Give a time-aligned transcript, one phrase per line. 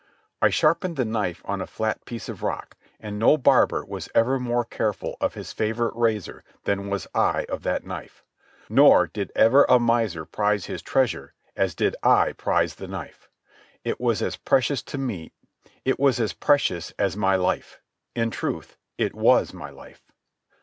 [0.41, 4.39] I sharpened the knife on a flat piece of rock, and no barber was ever
[4.39, 8.23] more careful of his favourite razor than was I of that knife.
[8.67, 13.29] Nor did ever a miser prize his treasure as did I prize the knife.
[13.83, 14.83] It was as precious
[16.97, 17.79] as my life.
[18.15, 20.01] In truth, it was my life.